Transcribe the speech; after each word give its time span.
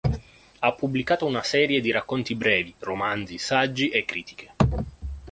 Ha 0.61 0.73
pubblicato 0.73 1.27
una 1.27 1.43
serie 1.43 1.79
di 1.79 1.91
racconti 1.91 2.33
brevi, 2.33 2.73
romanzi, 2.79 3.37
saggi 3.37 3.89
e 3.89 4.03
critiche. 4.03 4.53